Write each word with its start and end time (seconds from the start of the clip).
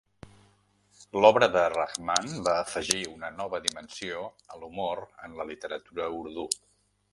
L'obra 1.23 1.49
de 1.55 1.65
Rahman 1.73 2.31
va 2.47 2.55
afegir 2.63 3.03
una 3.11 3.31
nova 3.41 3.61
dimensió 3.67 4.25
a 4.55 4.59
l'humor 4.63 5.05
en 5.29 5.39
la 5.43 5.49
literatura 5.53 6.11
urdú. 6.25 6.51